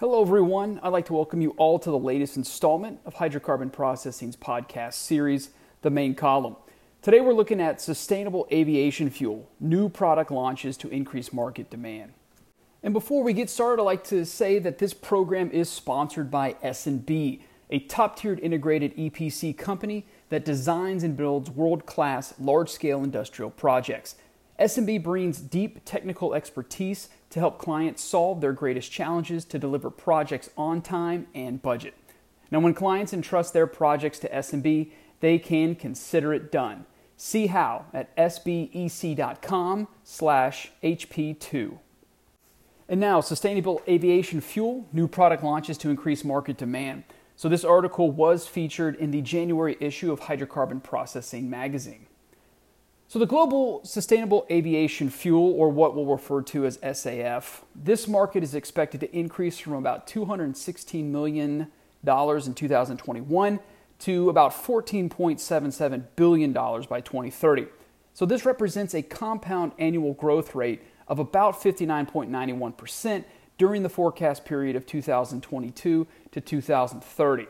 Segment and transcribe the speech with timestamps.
[0.00, 0.80] Hello, everyone.
[0.82, 5.50] I'd like to welcome you all to the latest installment of Hydrocarbon Processing's podcast series,
[5.82, 6.56] The Main Column.
[7.02, 12.14] Today, we're looking at sustainable aviation fuel, new product launches to increase market demand.
[12.82, 16.56] And before we get started, I'd like to say that this program is sponsored by
[16.62, 24.14] S&B, a top-tiered integrated EPC company that designs and builds world-class large-scale industrial projects.
[24.60, 30.50] S&B brings deep technical expertise to help clients solve their greatest challenges to deliver projects
[30.54, 31.94] on time and budget.
[32.50, 36.84] Now, when clients entrust their projects to S&B, they can consider it done.
[37.16, 41.78] See how at sbec.com slash HP2.
[42.88, 47.04] And now, sustainable aviation fuel, new product launches to increase market demand.
[47.34, 52.06] So, this article was featured in the January issue of Hydrocarbon Processing magazine.
[53.10, 58.44] So, the global sustainable aviation fuel, or what we'll refer to as SAF, this market
[58.44, 61.66] is expected to increase from about $216 million
[62.06, 63.60] in 2021
[63.98, 67.66] to about $14.77 billion by 2030.
[68.14, 73.24] So, this represents a compound annual growth rate of about 59.91%
[73.58, 77.46] during the forecast period of 2022 to 2030.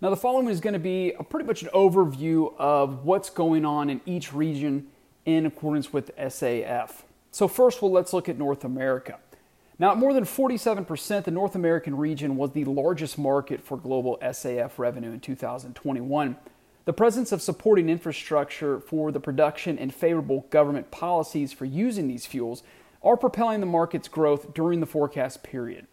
[0.00, 3.64] Now, the following is going to be a pretty much an overview of what's going
[3.64, 4.88] on in each region
[5.24, 7.02] in accordance with SAF.
[7.30, 9.18] So, first, well, let's look at North America.
[9.78, 14.18] Now, at more than 47%, the North American region was the largest market for global
[14.22, 16.36] SAF revenue in 2021.
[16.84, 22.26] The presence of supporting infrastructure for the production and favorable government policies for using these
[22.26, 22.62] fuels
[23.02, 25.86] are propelling the market's growth during the forecast period.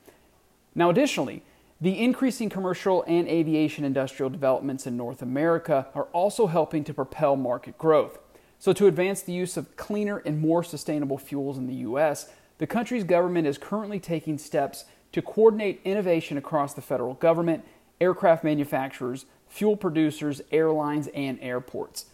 [0.75, 1.44] Now, additionally,
[1.81, 7.35] the increasing commercial and aviation industrial developments in North America are also helping to propel
[7.35, 8.19] market growth.
[8.59, 12.29] So, to advance the use of cleaner and more sustainable fuels in the U.S.,
[12.59, 17.65] the country's government is currently taking steps to coordinate innovation across the federal government,
[17.99, 22.05] aircraft manufacturers, fuel producers, airlines, and airports.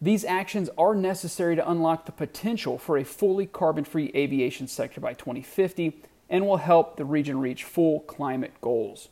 [0.00, 5.02] These actions are necessary to unlock the potential for a fully carbon free aviation sector
[5.02, 6.00] by 2050
[6.30, 9.08] and will help the region reach full climate goals.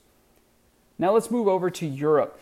[0.98, 2.40] Now let's move over to Europe.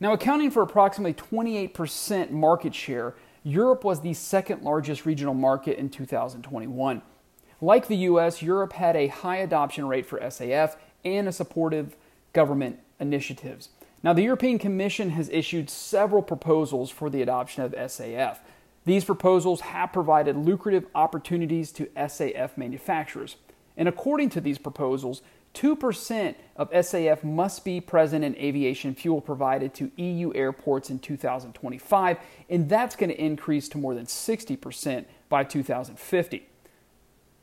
[0.00, 5.90] Now, accounting for approximately 28% market share, Europe was the second largest regional market in
[5.90, 7.02] 2021.
[7.60, 10.74] Like the US, Europe had a high adoption rate for SAF
[11.04, 11.96] and a supportive
[12.32, 13.68] government initiatives.
[14.02, 18.38] Now, the European Commission has issued several proposals for the adoption of SAF.
[18.84, 23.36] These proposals have provided lucrative opportunities to SAF manufacturers.
[23.76, 25.22] And according to these proposals,
[25.54, 32.18] 2% of SAF must be present in aviation fuel provided to EU airports in 2025,
[32.48, 36.48] and that's going to increase to more than 60% by 2050.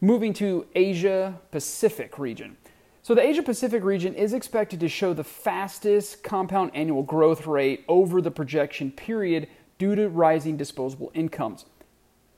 [0.01, 2.57] Moving to Asia Pacific region.
[3.01, 7.84] So the Asia Pacific region is expected to show the fastest compound annual growth rate
[7.88, 9.47] over the projection period
[9.78, 11.66] due to rising disposable incomes.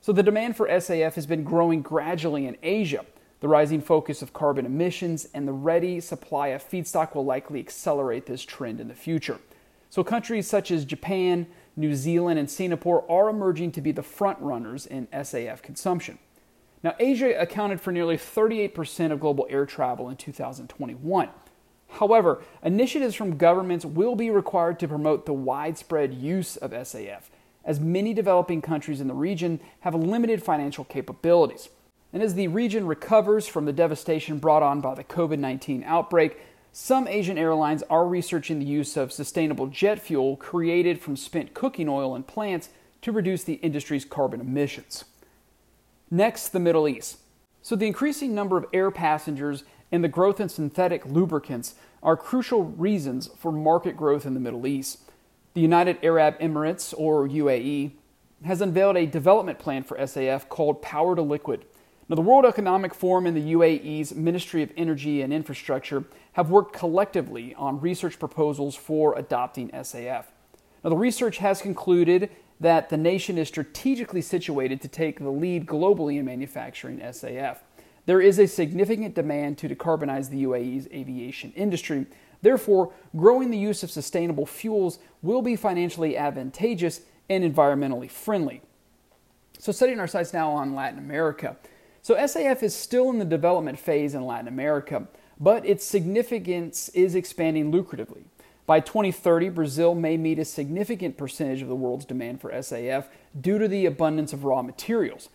[0.01, 3.05] So the demand for SAF has been growing gradually in Asia.
[3.41, 8.27] The rising focus of carbon emissions and the ready supply of feedstock will likely accelerate
[8.27, 9.39] this trend in the future.
[9.89, 14.39] So, countries such as Japan, New Zealand, and Singapore are emerging to be the front
[14.39, 16.19] runners in SAF consumption.
[16.83, 21.29] Now, Asia accounted for nearly 38% of global air travel in 2021.
[21.89, 27.23] However, initiatives from governments will be required to promote the widespread use of SAF,
[27.65, 31.69] as many developing countries in the region have limited financial capabilities.
[32.13, 36.39] And as the region recovers from the devastation brought on by the COVID 19 outbreak,
[36.73, 41.89] some Asian airlines are researching the use of sustainable jet fuel created from spent cooking
[41.89, 42.69] oil in plants
[43.01, 45.05] to reduce the industry's carbon emissions.
[46.09, 47.17] Next, the Middle East.
[47.61, 52.63] So, the increasing number of air passengers and the growth in synthetic lubricants are crucial
[52.63, 54.99] reasons for market growth in the Middle East.
[55.53, 57.91] The United Arab Emirates, or UAE,
[58.45, 61.65] has unveiled a development plan for SAF called Power to Liquid.
[62.11, 66.73] Now, the World Economic Forum and the UAE's Ministry of Energy and Infrastructure have worked
[66.73, 70.25] collectively on research proposals for adopting SAF.
[70.83, 75.65] Now, the research has concluded that the nation is strategically situated to take the lead
[75.65, 77.59] globally in manufacturing SAF.
[78.07, 82.07] There is a significant demand to decarbonize the UAE's aviation industry.
[82.41, 88.63] Therefore, growing the use of sustainable fuels will be financially advantageous and environmentally friendly.
[89.59, 91.55] So, setting our sights now on Latin America.
[92.03, 95.07] So SAF is still in the development phase in Latin America,
[95.39, 98.23] but its significance is expanding lucratively.
[98.65, 103.05] By 2030, Brazil may meet a significant percentage of the world's demand for SAF
[103.39, 105.29] due to the abundance of raw materials.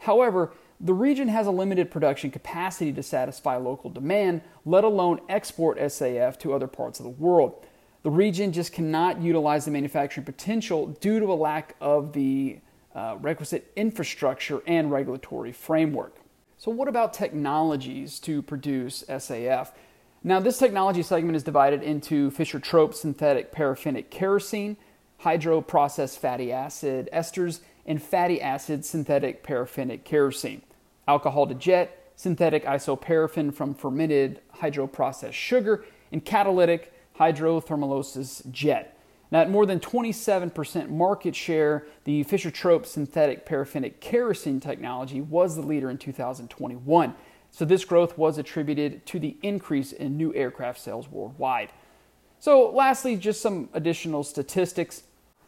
[0.00, 5.78] However, the region has a limited production capacity to satisfy local demand, let alone export
[5.78, 7.64] SAF to other parts of the world.
[8.02, 12.60] The region just cannot utilize the manufacturing potential due to a lack of the
[12.94, 16.16] uh, requisite infrastructure and regulatory framework.
[16.56, 19.68] So, what about technologies to produce SAF?
[20.22, 24.76] Now, this technology segment is divided into Fischer Tropsch synthetic paraffinic kerosene,
[25.22, 30.62] hydroprocessed fatty acid esters, and fatty acid synthetic paraffinic kerosene,
[31.08, 38.99] alcohol to jet, synthetic isoparaffin from fermented hydroprocessed sugar, and catalytic hydrothermolysis jet.
[39.30, 45.54] Now, at more than 27% market share, the Fischer Tropsch synthetic paraffinic kerosene technology was
[45.54, 47.14] the leader in 2021.
[47.52, 51.70] So, this growth was attributed to the increase in new aircraft sales worldwide.
[52.40, 55.04] So, lastly, just some additional statistics.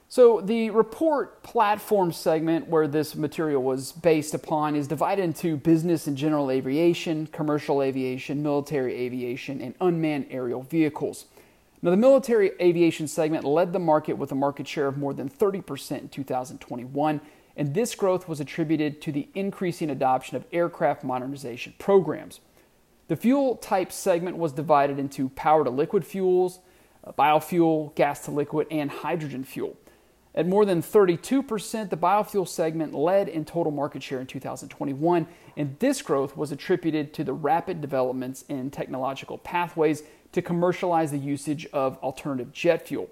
[0.08, 6.06] So, the report platform segment where this material was based upon is divided into business
[6.06, 11.24] and general aviation, commercial aviation, military aviation, and unmanned aerial vehicles.
[11.84, 15.28] Now, the military aviation segment led the market with a market share of more than
[15.28, 17.20] 30% in 2021,
[17.56, 22.38] and this growth was attributed to the increasing adoption of aircraft modernization programs.
[23.08, 26.60] The fuel type segment was divided into power to liquid fuels,
[27.04, 29.76] uh, biofuel, gas to liquid, and hydrogen fuel.
[30.34, 35.26] At more than 32%, the biofuel segment led in total market share in 2021,
[35.56, 40.02] and this growth was attributed to the rapid developments in technological pathways
[40.32, 43.10] to commercialize the usage of alternative jet fuel.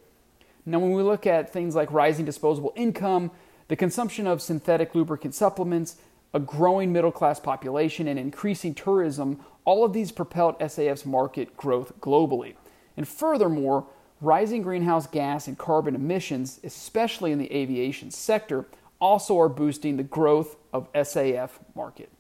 [0.64, 3.30] Now, when we look at things like rising disposable income,
[3.68, 5.96] the consumption of synthetic lubricant supplements,
[6.32, 11.92] a growing middle class population, and increasing tourism, all of these propelled SAF's market growth
[12.00, 12.54] globally.
[12.96, 13.86] And furthermore,
[14.20, 18.66] rising greenhouse gas and carbon emissions, especially in the aviation sector,
[19.00, 22.10] also are boosting the growth of SAF market.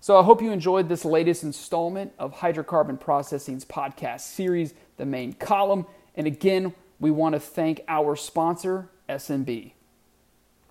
[0.00, 5.32] So I hope you enjoyed this latest installment of Hydrocarbon Processing's podcast series, The Main
[5.34, 5.86] Column.
[6.14, 9.74] And again, we want to thank our sponsor, S&B.